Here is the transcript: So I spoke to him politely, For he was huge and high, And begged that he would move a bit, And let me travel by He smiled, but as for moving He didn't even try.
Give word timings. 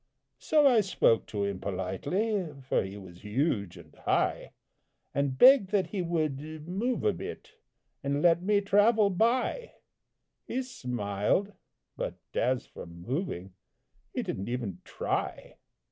So 0.39 0.65
I 0.65 0.81
spoke 0.81 1.27
to 1.27 1.43
him 1.43 1.59
politely, 1.59 2.49
For 2.67 2.81
he 2.81 2.97
was 2.97 3.21
huge 3.23 3.77
and 3.77 3.93
high, 3.93 4.51
And 5.13 5.37
begged 5.37 5.69
that 5.69 5.91
he 5.91 6.01
would 6.01 6.39
move 6.67 7.03
a 7.03 7.13
bit, 7.13 7.51
And 8.03 8.19
let 8.23 8.41
me 8.41 8.61
travel 8.61 9.11
by 9.11 9.73
He 10.47 10.63
smiled, 10.63 11.53
but 11.95 12.15
as 12.33 12.65
for 12.65 12.87
moving 12.87 13.53
He 14.11 14.23
didn't 14.23 14.49
even 14.49 14.81
try. 14.83 15.57